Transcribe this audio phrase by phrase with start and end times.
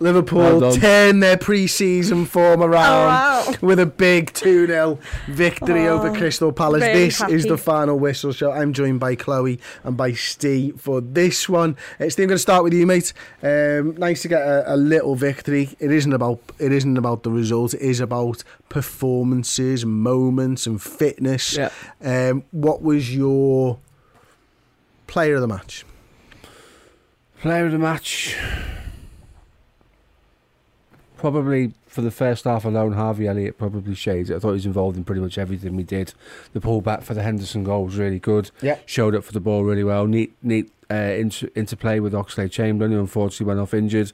[0.00, 3.54] Liverpool Well turn their pre-season form around wow.
[3.60, 4.98] with a big 2-0
[5.28, 6.80] victory Oh, over Crystal Palace.
[6.80, 8.50] very This is the final whistle show.
[8.50, 11.76] I'm joined by Chloe and by Steve for this one.
[12.00, 13.12] Uh, Steve, I'm going to start with you, mate.
[13.42, 15.68] Um, nice to get a, a little victory.
[15.78, 17.74] It isn't about it isn't about the result.
[17.74, 21.58] It is about performances, moments, and fitness.
[21.58, 21.70] Yeah.
[22.02, 23.78] Um, what was your
[25.06, 25.84] player of the match?
[27.42, 28.36] Player of the match.
[31.20, 34.36] Probably for the first half alone, Harvey Elliott probably shades it.
[34.36, 36.14] I thought he was involved in pretty much everything we did.
[36.54, 38.50] The pullback for the Henderson goal was really good.
[38.62, 38.78] Yeah.
[38.86, 40.06] Showed up for the ball really well.
[40.06, 44.12] Neat, neat uh, inter- interplay with Oxlade Chamberlain, who unfortunately went off injured.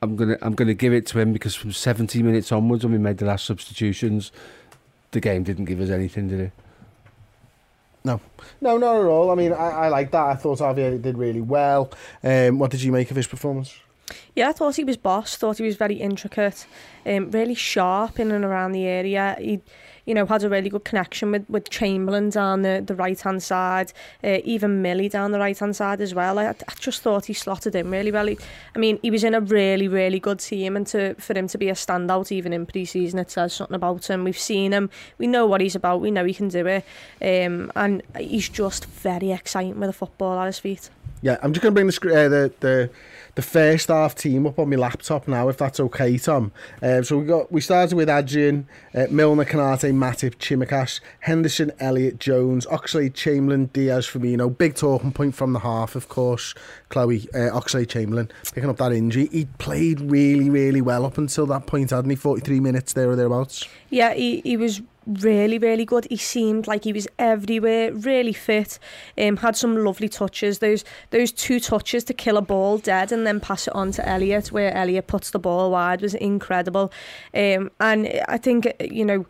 [0.00, 2.98] I'm gonna, I'm gonna give it to him because from 70 minutes onwards, when we
[2.98, 4.32] made the last substitutions,
[5.10, 6.52] the game didn't give us anything, did it?
[8.04, 8.22] No,
[8.62, 9.30] no, not at all.
[9.30, 10.24] I mean, I, I like that.
[10.24, 11.92] I thought Javier did really well.
[12.24, 13.78] Um, what did you make of his performance?
[14.34, 15.36] Yeah, I thought he was boss.
[15.36, 16.66] Thought he was very intricate,
[17.04, 19.36] um, really sharp in and around the area.
[19.38, 19.60] He,
[20.06, 23.42] you know, had a really good connection with, with Chamberlain down the, the right hand
[23.42, 23.92] side,
[24.24, 26.38] uh, even Millie down the right hand side as well.
[26.38, 28.26] I, I just thought he slotted in really well.
[28.26, 28.38] He,
[28.74, 31.58] I mean, he was in a really really good team, and to for him to
[31.58, 34.24] be a standout even in pre-season, it says something about him.
[34.24, 34.88] We've seen him,
[35.18, 36.84] we know what he's about, we know he can do it,
[37.20, 40.88] um, and he's just very exciting with the football at his feet.
[41.20, 42.90] Yeah, I'm just going to bring the uh, the the
[43.38, 46.50] the first half team up on my laptop now, if that's okay, Tom.
[46.82, 52.18] Um, so we got we started with Adrian, uh, Milner, Konaté, Matip, Tsimikas, Henderson, Elliott,
[52.18, 54.58] Jones, Oxlade, Chamberlain, Diaz, Firmino.
[54.58, 56.52] Big talking point from the half, of course.
[56.88, 59.28] Chloe, uh, Oxlade, Chamberlain picking up that injury.
[59.30, 62.16] He played really, really well up until that point, hadn't he?
[62.16, 63.68] 43 minutes there or thereabouts.
[63.88, 66.06] Yeah, he, he was really, really good.
[66.10, 68.78] He seemed like he was everywhere, really fit.
[69.16, 70.58] Um, had some lovely touches.
[70.58, 74.08] Those those two touches to kill a ball dead and then pass it on to
[74.08, 76.92] Elliott, where Elliott puts the ball wide, was incredible.
[77.34, 79.26] Um, and I think you know.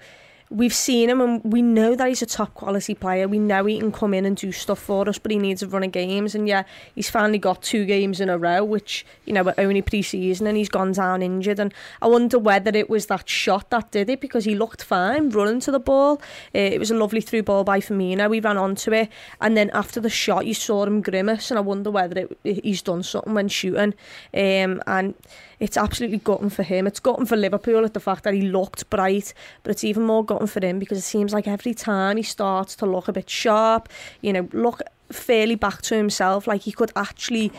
[0.50, 3.28] We've seen him and we know that he's a top quality player.
[3.28, 5.68] We know he can come in and do stuff for us, but he needs a
[5.68, 6.34] run of games.
[6.34, 6.62] And yeah,
[6.94, 10.46] he's finally got two games in a row, which, you know, were only pre season
[10.46, 11.60] and he's gone down injured.
[11.60, 15.28] And I wonder whether it was that shot that did it because he looked fine
[15.30, 16.20] running to the ball.
[16.54, 18.30] Uh, it was a lovely through ball by Firmino.
[18.30, 19.10] We ran onto it.
[19.40, 21.50] And then after the shot, you saw him grimace.
[21.50, 23.94] And I wonder whether it, he's done something when shooting.
[24.32, 25.14] Um, and
[25.60, 26.86] it's absolutely gotten for him.
[26.86, 30.24] It's gotten for Liverpool at the fact that he looked bright, but it's even more
[30.24, 33.28] gotten for him because it seems like every time he starts to look a bit
[33.28, 33.88] sharp,
[34.20, 37.52] you know, look fairly back to himself, like he could actually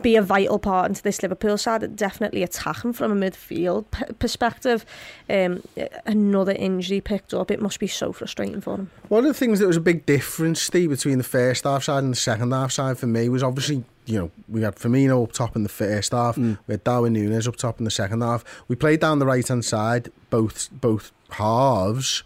[0.00, 4.86] be a vital part into this Liverpool side, definitely attacking from a midfield p- perspective.
[5.28, 5.62] Um,
[6.06, 8.90] another injury picked up, it must be so frustrating for him.
[9.08, 12.02] One of the things that was a big difference, Steve, between the first half side
[12.02, 15.32] and the second half side for me was obviously, you know, we had Firmino up
[15.32, 16.58] top in the first half, mm.
[16.66, 18.42] we had Darwin Nunez up top in the second half.
[18.66, 22.22] We played down the right hand side, both both halves,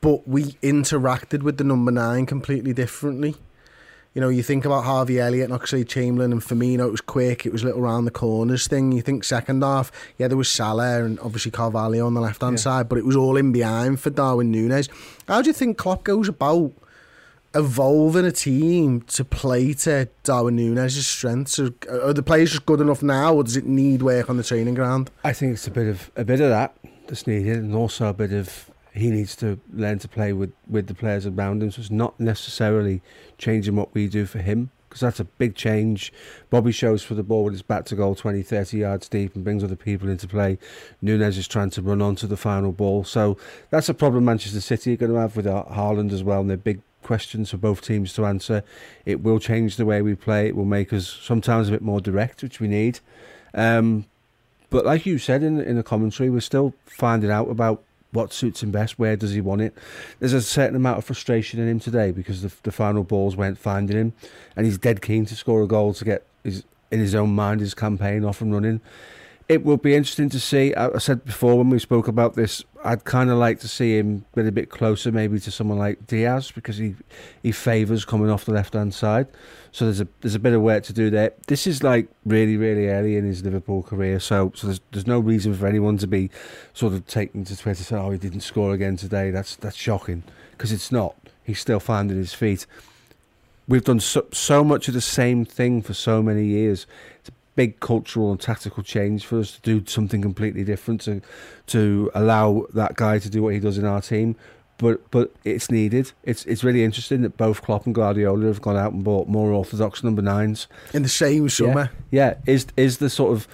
[0.00, 3.36] but we interacted with the number nine completely differently.
[4.14, 7.46] You know, you think about Harvey Elliott and Oxlade Chamberlain and Firmino, it was quick,
[7.46, 8.90] it was a little round the corners thing.
[8.90, 12.58] You think second half, yeah, there was Salah and obviously Carvalho on the left hand
[12.58, 14.88] side, but it was all in behind for Darwin Nunez.
[15.28, 16.72] How do you think Klopp goes about
[17.56, 21.58] evolving a team to play to Darwin Nunez' strengths?
[21.58, 24.44] Are, are the players just good enough now, or does it need work on the
[24.44, 25.10] training ground?
[25.24, 26.76] I think it's a bit of a bit of that
[27.06, 30.86] that's needed, and also a bit of he needs to learn to play with with
[30.86, 31.70] the players around him.
[31.70, 33.02] So it's not necessarily
[33.38, 36.12] changing what we do for him because that's a big change.
[36.48, 39.44] Bobby shows for the ball with his back to goal 20, 30 yards deep and
[39.44, 40.58] brings other people into play.
[41.02, 43.04] Nunez is trying to run on to the final ball.
[43.04, 43.36] So
[43.68, 46.56] that's a problem Manchester City are going to have with Haaland as well and their
[46.56, 48.62] big questions for both teams to answer.
[49.04, 50.48] It will change the way we play.
[50.48, 52.98] It will make us sometimes a bit more direct, which we need.
[53.54, 54.04] Um,
[54.68, 57.82] but like you said in in the commentary, we're still finding out about
[58.12, 58.98] what suits him best.
[58.98, 59.74] Where does he want it?
[60.18, 63.58] There's a certain amount of frustration in him today because the, the final balls weren't
[63.58, 64.12] finding him,
[64.56, 67.60] and he's dead keen to score a goal to get his in his own mind
[67.60, 68.80] his campaign off and running
[69.48, 70.74] it will be interesting to see.
[70.74, 74.24] I said before when we spoke about this, I'd kind of like to see him
[74.34, 76.96] get a bit closer, maybe to someone like Diaz, because he
[77.42, 79.28] he favours coming off the left hand side.
[79.70, 81.32] So there's a there's a bit of work to do there.
[81.46, 85.20] This is like really really early in his Liverpool career, so so there's there's no
[85.20, 86.28] reason for anyone to be
[86.74, 90.24] sort of taking to Twitter saying, "Oh, he didn't score again today." That's that's shocking
[90.52, 91.14] because it's not.
[91.44, 92.66] He's still finding his feet.
[93.68, 96.86] We've done so, so much of the same thing for so many years
[97.56, 101.20] big cultural and tactical change for us to do something completely different to
[101.66, 104.36] to allow that guy to do what he does in our team.
[104.78, 106.12] But but it's needed.
[106.22, 109.50] It's it's really interesting that both Klopp and Guardiola have gone out and bought more
[109.50, 111.90] orthodox number nines in the same summer.
[112.10, 112.52] Yeah, yeah.
[112.52, 113.48] is is the sort of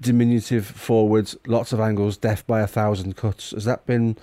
[0.00, 3.52] diminutive forwards, lots of angles, death by a thousand cuts.
[3.52, 4.18] Has that been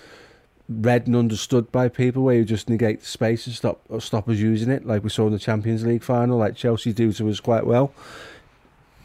[0.70, 4.38] read and understood by people where you just negate the space and stop stop us
[4.38, 7.40] using it, like we saw in the Champions League final, like Chelsea do to us
[7.40, 7.94] quite well?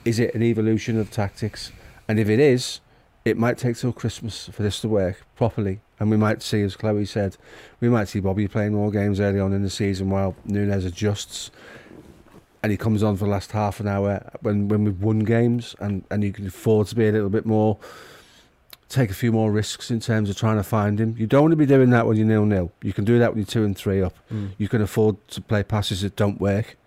[0.08, 1.70] Is it an evolution of tactics?
[2.08, 2.80] And if it is,
[3.26, 5.80] it might take till Christmas for this to work properly.
[6.00, 7.36] And we might see, as Chloe said,
[7.78, 11.50] we might see Bobby playing more games early on in the season while Nunez adjusts.
[12.62, 15.76] And he comes on for the last half an hour when, when we've won games
[15.78, 17.76] and, and you can afford to be a little bit more,
[18.88, 21.16] take a few more risks in terms of trying to find him.
[21.18, 22.72] You don't want to be doing that when you're nil nil.
[22.80, 24.14] You can do that when you're two and three up.
[24.32, 24.52] Mm.
[24.56, 26.78] You can afford to play passes that don't work.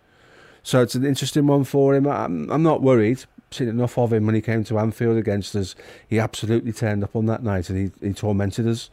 [0.63, 2.07] So it's an interesting one for him.
[2.07, 3.25] I'm, I'm not worried.
[3.51, 5.75] Seen enough of him when he came to Anfield against us.
[6.07, 8.89] He absolutely turned up on that night and he, he tormented us.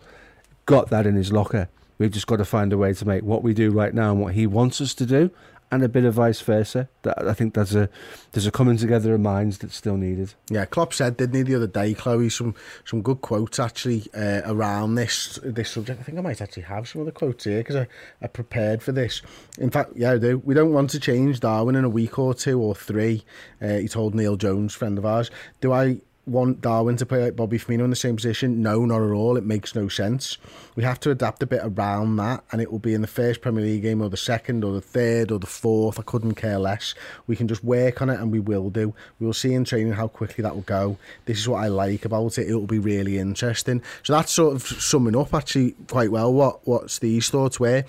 [0.66, 1.68] Got that in his locker.
[1.98, 4.20] We've just got to find a way to make what we do right now and
[4.20, 5.30] what he wants us to do
[5.70, 6.88] and a bit of vice versa.
[7.02, 7.88] That I think there's a
[8.32, 10.34] there's a coming together of minds that's still needed.
[10.50, 12.54] Yeah, Klopp said, didn't he, the other day, Chloe, some
[12.84, 16.00] some good quotes actually uh, around this this subject.
[16.00, 17.86] I think I might actually have some of the quotes here because I,
[18.22, 19.22] I prepared for this.
[19.58, 20.38] In fact, yeah, I do.
[20.38, 23.24] We don't want to change Darwin in a week or two or three.
[23.60, 25.30] Uh, he told Neil Jones, friend of ours.
[25.60, 28.62] Do I want Darwin to play like Bobby Firmino in the same position?
[28.62, 29.36] No, not at all.
[29.36, 30.38] It makes no sense.
[30.76, 33.40] We have to adapt a bit around that, and it will be in the first
[33.40, 35.98] Premier League game, or the second, or the third, or the fourth.
[35.98, 36.94] I couldn't care less.
[37.26, 38.94] We can just work on it, and we will do.
[39.18, 40.98] We will see in training how quickly that will go.
[41.24, 42.48] This is what I like about it.
[42.48, 43.82] It will be really interesting.
[44.02, 47.84] So that's sort of summing up actually quite well what what Steve's thoughts were.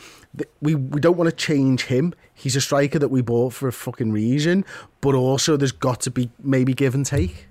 [0.62, 2.14] We we don't want to change him.
[2.34, 4.64] He's a striker that we bought for a fucking reason,
[5.02, 7.49] but also there's got to be maybe give and take.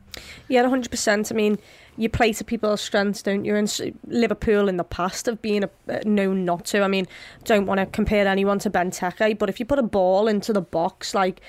[0.50, 1.30] Yeah, er 100%.
[1.30, 1.58] I mean,
[1.98, 3.56] you play to people's strengths, don't you?
[3.56, 6.82] And Liverpool in the past have been a, uh, known not to.
[6.82, 7.06] I mean,
[7.44, 10.60] don't want to compare anyone to Benteke, but if you put a ball into the
[10.60, 11.42] box, like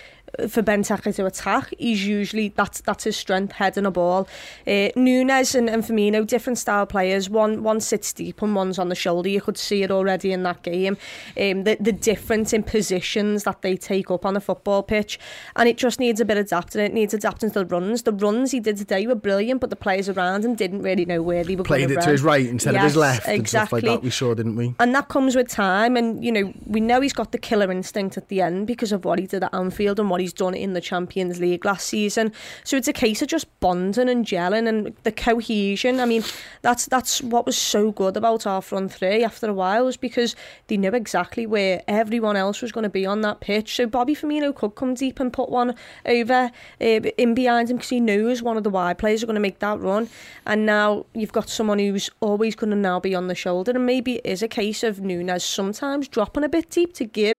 [0.47, 4.27] for Benteke to attack, he's usually that's that's his strength, heading a ball.
[4.67, 7.29] Uh, Nunez and, and Firmino, different style players.
[7.29, 9.29] One one sits deep and one's on the shoulder.
[9.29, 10.97] You could see it already in that game.
[11.39, 15.19] Um, the the difference in positions that they take up on the football pitch,
[15.55, 16.81] and it just needs a bit of adapting.
[16.81, 18.03] It needs adapting to the runs.
[18.03, 21.21] The runs he did today were brilliant, but the players around him didn't really know
[21.21, 21.87] where they were playing.
[21.87, 22.05] played it run.
[22.05, 23.19] to his right instead yes, of his left.
[23.19, 23.35] Exactly.
[23.37, 24.75] And stuff like that we saw, didn't we?
[24.79, 25.95] And that comes with time.
[25.97, 29.05] And you know, we know he's got the killer instinct at the end because of
[29.05, 32.31] what he did at Anfield and what he's done in the Champions League last season.
[32.63, 35.99] So it's a case of just bonding and gelling and the cohesion.
[35.99, 36.23] I mean,
[36.61, 40.35] that's that's what was so good about our front three after a while was because
[40.67, 43.75] they knew exactly where everyone else was going to be on that pitch.
[43.75, 47.89] So Bobby Firmino could come deep and put one over uh, in behind him because
[47.89, 50.09] he knows one of the wide players are going to make that run.
[50.45, 53.71] And now you've got someone who's always going to now be on the shoulder.
[53.71, 57.33] And maybe it is a case of Nunez sometimes dropping a bit deep to give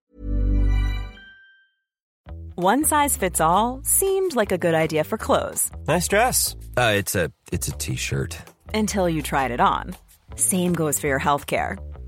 [2.60, 5.70] one size fits all seemed like a good idea for clothes.
[5.88, 6.56] Nice dress.
[6.76, 8.36] Uh, it's a it's a t-shirt.
[8.74, 9.96] Until you tried it on.
[10.36, 11.78] Same goes for your health care.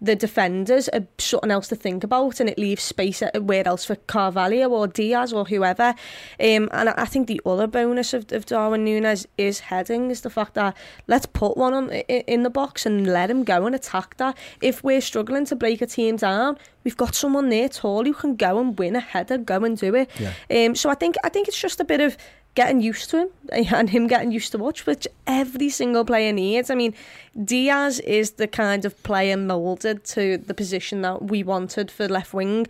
[0.00, 3.96] the defenders are something else to think about and it leaves space where else for
[3.96, 5.94] Carvalho or Diaz or whoever.
[6.38, 10.30] Um, and I think the other bonus of, of Darwin Nunez is heading is the
[10.30, 10.76] fact that
[11.08, 14.36] let's put one on in the box and let him go and attack that.
[14.62, 18.36] If we're struggling to break a team down, we've got someone there tall who can
[18.36, 20.10] go and win a header, go and do it.
[20.18, 20.32] Yeah.
[20.50, 22.16] Um, so I think I think it's just a bit of
[22.54, 26.70] getting used to him and him getting used to watch, which every single player needs.
[26.70, 26.94] I mean,
[27.42, 32.34] Diaz is the kind of player moulded to the position that we wanted for left
[32.34, 32.66] wing.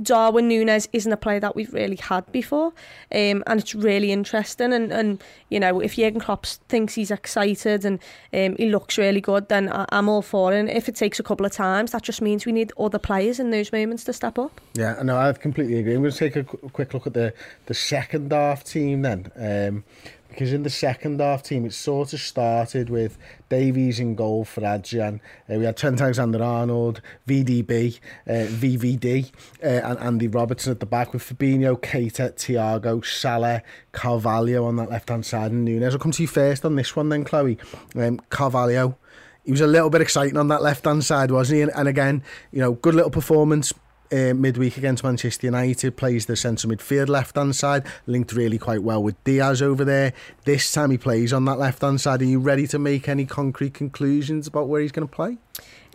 [0.00, 2.72] Darwin Nunez isn't a player that we've really had before,
[3.12, 4.72] um, and it's really interesting.
[4.72, 7.98] And, and you know, if Jurgen Klopp thinks he's excited and
[8.32, 10.58] um, he looks really good, then I, I'm all for it.
[10.58, 13.40] And if it takes a couple of times, that just means we need other players
[13.40, 14.60] in those moments to step up.
[14.74, 15.94] Yeah, no, I completely agree.
[15.94, 17.34] I'm going to take a quick look at the
[17.66, 19.30] the second half team then.
[19.36, 19.84] Um,
[20.28, 23.18] because in the second half team it sort of started with
[23.48, 25.20] Davies in goal for Adrian.
[25.50, 29.30] Uh, we had Trent Alexander-Arnold, VDB, uh, VVD,
[29.62, 34.90] uh, and Andy Robertson at the back with Fabinho, Keita, Thiago, Salah, Carvalho on that
[34.90, 35.94] left-hand side and Nunez.
[35.94, 37.58] I'll come to you first on this one then, Chloe.
[37.96, 38.96] Um, Carvalho,
[39.44, 41.62] he was a little bit exciting on that left-hand side, wasn't he?
[41.62, 43.72] And, and again, you know, good little performance,
[44.12, 48.82] uh, midweek against Manchester United, plays the centre midfield left hand side, linked really quite
[48.82, 50.12] well with Diaz over there.
[50.44, 52.22] This time he plays on that left hand side.
[52.22, 55.38] Are you ready to make any concrete conclusions about where he's going to play?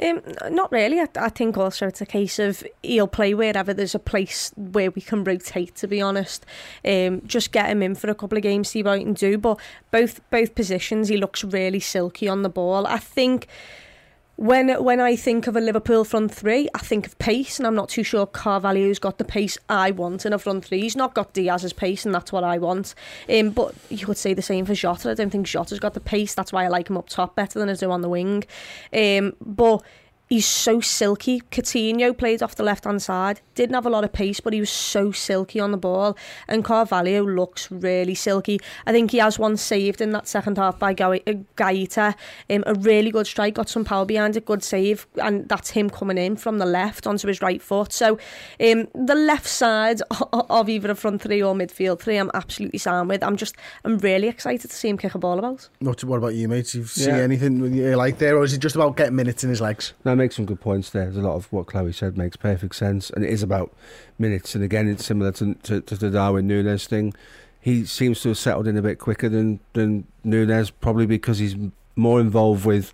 [0.02, 1.00] Um, not really.
[1.00, 4.92] I, I think also it's a case of he'll play wherever there's a place where
[4.92, 5.76] we can rotate.
[5.76, 6.46] To be honest,
[6.84, 9.38] um, just get him in for a couple of games, see what he can do.
[9.38, 9.60] But
[9.92, 12.88] both both positions, he looks really silky on the ball.
[12.88, 13.48] I think
[14.36, 17.76] when when I think of a Liverpool front three, I think of pace, and I'm
[17.76, 20.82] not too sure Carvalho's got the pace I want in a front three.
[20.82, 22.96] He's not got Diaz's pace, and that's what I want.
[23.30, 25.12] Um, but you could say the same for Jota.
[25.12, 26.34] I don't think Jota's got the pace.
[26.34, 28.44] That's why I like him up top better than I do on the wing.
[28.92, 29.84] Um, but
[30.30, 31.42] he's so silky.
[31.52, 34.60] Coutinho played off the left hand side, didn't have a lot of pace, but he
[34.60, 36.18] was so silky on the ball.
[36.48, 38.60] And Carvalho looks really silky.
[38.86, 40.94] I think he has one saved in that second half by uh,
[41.58, 42.16] Guaita.
[42.50, 45.90] Um, a really good strike, got some power behind it, good save, and that's him
[45.90, 47.94] coming in from the left onto his right foot.
[47.94, 48.14] So
[48.60, 50.02] um, the left side
[50.34, 53.24] of either a front three or midfield three, I'm absolutely sound with.
[53.24, 55.70] I'm just, I'm really excited to see him kick a ball about.
[55.80, 56.70] What, what about you, mate?
[56.72, 57.18] Do you see yeah.
[57.18, 59.94] anything you like there, or is it just about getting minutes in his legs?
[60.06, 61.06] No, makes some good points there.
[61.06, 63.74] There's a lot of what Chloe said makes perfect sense, and it is about
[64.18, 64.56] minutes.
[64.56, 67.14] And again, it's similar to, to, to the Darwin Nunez thing.
[67.60, 71.56] He seems to have settled in a bit quicker than than Nunez, probably because he's
[71.96, 72.92] more involved with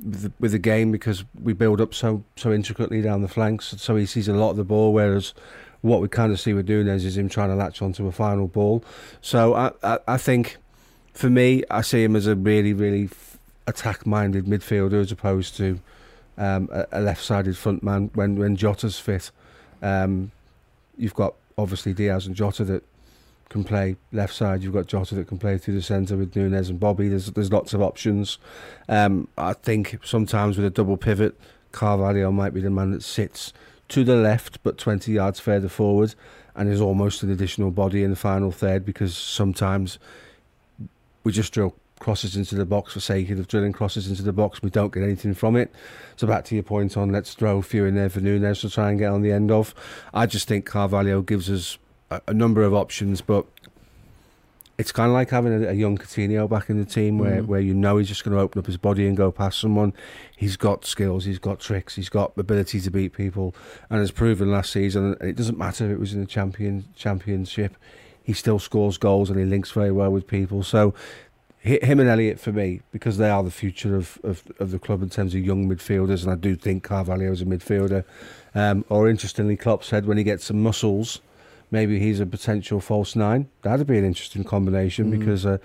[0.00, 3.96] the, with the game because we build up so so intricately down the flanks, so
[3.96, 4.92] he sees a lot of the ball.
[4.92, 5.34] Whereas
[5.82, 8.48] what we kind of see with Nunez is him trying to latch onto a final
[8.48, 8.82] ball.
[9.20, 10.56] So I I, I think
[11.12, 13.10] for me, I see him as a really really
[13.66, 15.78] attack minded midfielder as opposed to
[16.38, 19.30] um, a, left-sided front man when when Jota's fit.
[19.82, 20.30] Um,
[20.96, 22.84] you've got obviously Diaz and Jota that
[23.48, 24.62] can play left side.
[24.62, 27.08] You've got Jota that can play through the centre with Nunez and Bobby.
[27.08, 28.38] There's there's lots of options.
[28.88, 31.38] Um, I think sometimes with a double pivot,
[31.72, 33.52] Carvalho might be the man that sits
[33.88, 36.14] to the left but 20 yards further forward
[36.54, 39.98] and is almost an additional body in the final third because sometimes
[41.24, 44.62] we just drill crosses into the box for sake of drilling crosses into the box.
[44.62, 45.72] We don't get anything from it.
[46.16, 48.70] So back to your point on let's throw a few in there for Nunez to
[48.70, 49.74] try and get on the end of.
[50.14, 51.78] I just think Carvalho gives us
[52.10, 53.46] a, a number of options, but
[54.78, 57.46] it's kind of like having a, a, young Coutinho back in the team where, mm.
[57.46, 59.92] where you know he's just going to open up his body and go past someone.
[60.36, 63.54] He's got skills, he's got tricks, he's got ability to beat people,
[63.90, 65.16] and has proven last season.
[65.20, 67.76] it doesn't matter if it was in the champion championship,
[68.22, 70.62] he still scores goals and he links very well with people.
[70.62, 70.94] So
[71.60, 75.02] him and Elliott for me because they are the future of, of, of the club
[75.02, 78.04] in terms of young midfielders, and I do think Carvalho is a midfielder.
[78.54, 81.20] Um, or interestingly, Klopp said when he gets some muscles,
[81.70, 83.48] maybe he's a potential false nine.
[83.62, 85.18] That'd be an interesting combination mm.
[85.18, 85.58] because uh,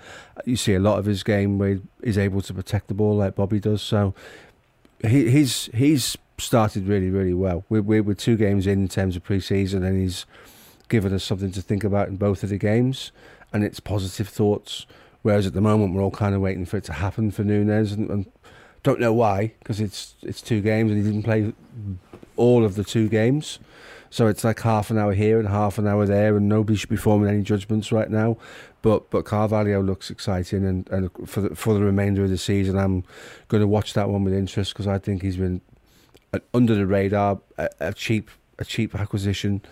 [0.44, 3.36] you see a lot of his game where he's able to protect the ball like
[3.36, 3.80] Bobby does.
[3.80, 4.14] So
[5.06, 7.64] he, he's he's started really, really well.
[7.68, 10.26] We're, we're, we're two games in in terms of pre-season, and he's
[10.88, 13.12] given us something to think about in both of the games,
[13.52, 14.86] and it's positive thoughts.
[15.24, 17.92] Whereas at the moment, we're all kind of waiting for it to happen for Nunez,
[17.92, 18.26] and, and
[18.82, 21.54] don't know why because it's it's two games, and he didn't play
[22.36, 23.58] all of the two games.
[24.10, 26.90] So it's like half an hour here and half an hour there, and nobody should
[26.90, 28.36] be forming any judgments right now.
[28.82, 32.76] But but Carvalho looks exciting, and, and for the, for the remainder of the season,
[32.76, 33.02] I'm
[33.48, 35.62] going to watch that one with interest because I think he's been
[36.34, 39.62] uh, under the radar, a, a cheap a cheap acquisition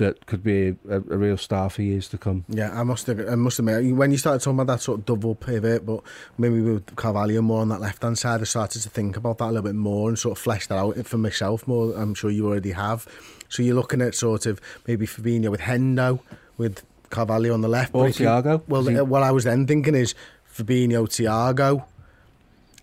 [0.00, 2.44] that could be a, a, real star for years to come.
[2.48, 5.34] Yeah, I must I must admit when you started talking about that sort of double
[5.34, 6.02] pivot, but
[6.38, 9.44] maybe with Carvalho more on that left hand side, I started to think about that
[9.44, 11.94] a little bit more and sort of flesh that out for myself more.
[11.94, 13.06] I'm sure you already have.
[13.50, 16.20] So you're looking at sort of maybe Fabinho with Hendo,
[16.56, 17.94] with Carvalho on the left.
[17.94, 18.62] Or Thiago.
[18.66, 19.00] Well, he...
[19.02, 20.14] what I was then thinking is
[20.50, 21.84] Fabinho, Thiago,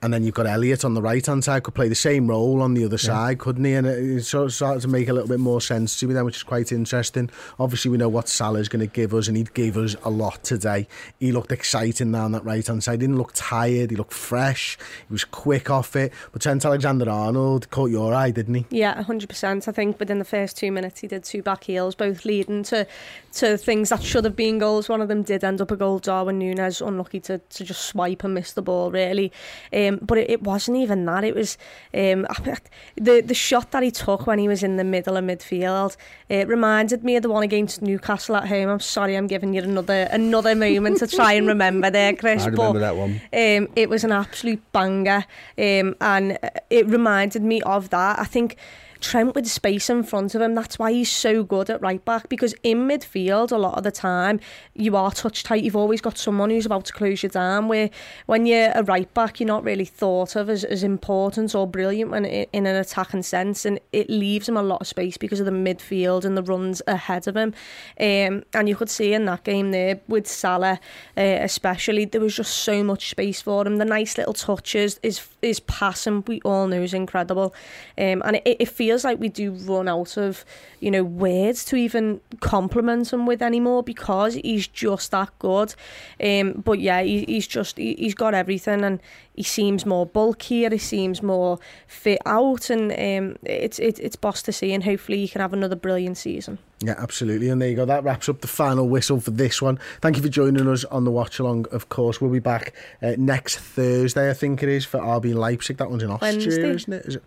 [0.02, 2.62] and then you've got Elliott on the right hand side could play the same role
[2.62, 3.08] on the other yeah.
[3.08, 3.74] side, couldn't he?
[3.74, 6.26] And it sort of started to make a little bit more sense to me then,
[6.26, 7.30] which is quite interesting.
[7.60, 10.44] Obviously, we know what Salah's going to give us, and he gave us a lot
[10.44, 10.88] today.
[11.20, 12.94] He looked exciting down that right hand side.
[12.94, 13.92] He didn't look tired.
[13.92, 14.78] He looked fresh.
[15.08, 16.14] He was quick off it.
[16.32, 18.66] But Trent Alexander-Arnold caught your eye, didn't he?
[18.70, 19.68] Yeah, hundred percent.
[19.68, 22.86] I think within the first two minutes, he did two back heels, both leading to
[23.34, 24.90] to things that should have been goals.
[24.90, 26.00] One of them did end up a goal.
[26.00, 29.32] Darwin Nunez unlucky to to just swipe and miss the ball really.
[29.74, 31.24] Um, um, but it, it, wasn't even that.
[31.24, 31.58] It was
[31.94, 32.28] um,
[32.96, 35.98] the the shot that he took when he was in the middle of midfield.
[36.30, 38.70] It reminded me of the one against Newcastle at home.
[38.70, 42.44] I'm sorry, I'm giving you another another moment to try and remember there, Chris.
[42.44, 43.22] I remember but, that one.
[43.34, 45.26] Um, it was an absolute banger,
[45.58, 46.38] um, and
[46.70, 48.20] it reminded me of that.
[48.20, 48.58] I think.
[49.00, 50.56] Trent with space in front of him.
[50.56, 53.92] That's why he's so good at right back because in midfield, a lot of the
[53.92, 54.40] time,
[54.74, 55.64] you are touch tight.
[55.64, 57.68] You've always got someone who's about to close you down.
[57.68, 57.90] Where
[58.26, 62.12] when you're a right back, you're not really thought of as, as important or brilliant
[62.12, 65.46] when in an attacking sense, and it leaves him a lot of space because of
[65.46, 67.54] the midfield and the runs ahead of him.
[68.00, 70.80] Um, and you could see in that game there with Salah,
[71.18, 73.78] uh, especially, there was just so much space for him.
[73.78, 77.54] The nice little touches, his his passing, we all know is incredible,
[77.98, 80.46] um, and it, it feels feels like we do run out of,
[80.80, 85.76] you know, words to even compliment him with anymore because he's just that good.
[86.24, 89.02] Um, but yeah, he, he's just he, he's got everything, and
[89.34, 90.70] he seems more bulkier.
[90.70, 94.72] He seems more fit out, and um, it's it, it's boss to see.
[94.72, 96.58] And hopefully, he can have another brilliant season.
[96.80, 97.50] Yeah, absolutely.
[97.50, 97.86] And there you go.
[97.86, 99.80] That wraps up the final whistle for this one.
[100.00, 101.66] Thank you for joining us on the watch along.
[101.74, 104.30] Of course, we'll be back uh, next Thursday.
[104.30, 105.76] I think it is for RB Leipzig.
[105.78, 106.70] That one's in Austria, Wednesday.
[106.70, 107.06] isn't it?
[107.06, 107.24] Is it?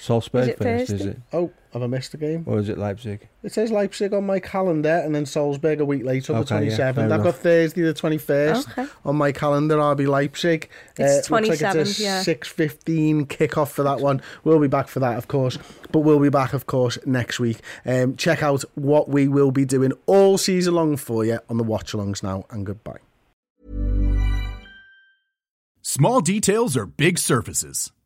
[0.00, 0.94] Salzburg Is it first, Thursday?
[0.96, 1.20] is it?
[1.32, 2.44] Oh, have I missed a game?
[2.46, 3.28] Or is it Leipzig?
[3.42, 6.94] It says Leipzig on my calendar and then Salzburg a week later, Okay, the 27th.
[6.94, 7.34] fair I've got.
[7.36, 8.86] Thursday the 21st Okay.
[9.04, 9.76] on my calendar.
[9.76, 10.68] RB Leipzig.
[10.98, 12.22] It's looks like 27th, it's a yeah.
[12.22, 14.20] 6.15 kick-off for that one.
[14.44, 15.58] We'll be back for that, of course.
[15.90, 17.58] But we'll be back, of course, next week.
[17.86, 21.64] Um, check out what we will be doing all season long for you on the
[21.64, 22.44] watch-alongs now.
[22.50, 22.98] And goodbye.
[25.82, 27.92] Small details are big surfaces.